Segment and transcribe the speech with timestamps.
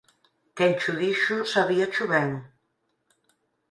[0.55, 2.29] Quen cho dixo sabíacho ben